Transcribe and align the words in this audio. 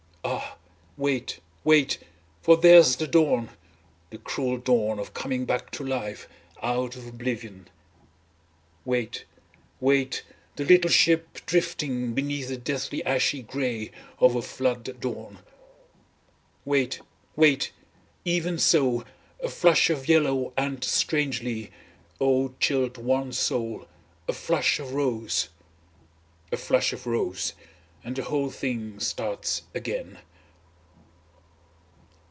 Ah 0.23 0.55
wait, 0.97 1.39
wait, 1.63 1.97
for 2.43 2.55
there's 2.57 2.97
the 2.97 3.07
dawn 3.07 3.49
the 4.11 4.19
cruel 4.19 4.57
dawn 4.57 4.99
of 4.99 5.15
coming 5.15 5.45
back 5.45 5.71
to 5.71 5.83
life 5.83 6.27
out 6.61 6.95
of 6.95 7.07
oblivion 7.07 7.67
Wait, 8.85 9.25
wait, 9.79 10.21
the 10.57 10.63
little 10.63 10.91
ship 10.91 11.39
drifting, 11.47 12.13
beneath 12.13 12.49
the 12.49 12.57
deathly 12.57 13.03
ashy 13.03 13.41
grey 13.41 13.89
of 14.19 14.35
a 14.35 14.43
flood 14.43 14.99
dawn. 14.99 15.39
Wait, 16.65 17.01
wait! 17.35 17.71
even 18.23 18.59
so, 18.59 19.03
a 19.41 19.49
flush 19.49 19.89
of 19.89 20.07
yellow 20.07 20.53
and 20.55 20.83
strangely, 20.83 21.71
O 22.19 22.53
chilled 22.59 22.97
wan 22.99 23.33
soul, 23.33 23.87
a 24.27 24.33
flush 24.33 24.77
of 24.79 24.93
rose. 24.93 25.49
A 26.51 26.57
flush 26.57 26.93
of 26.93 27.07
rose, 27.07 27.53
and 28.03 28.15
the 28.15 28.23
whole 28.23 28.49
thing 28.51 28.99
starts 28.99 29.61
again. 29.75 30.17